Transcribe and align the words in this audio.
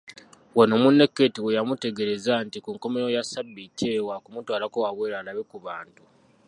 Wano 0.57 0.73
munne 0.81 1.05
Keeti 1.15 1.39
weyamutegeereza 1.45 2.33
nti 2.45 2.57
ku 2.63 2.69
nkomerero 2.75 3.09
ya 3.15 3.23
ssabbiiti 3.25 3.81
eyo 3.91 4.03
wa 4.09 4.17
kumutwalako 4.23 4.77
wabweru 4.83 5.15
alabe 5.17 5.43
ku 5.51 5.57
bantu. 5.65 6.01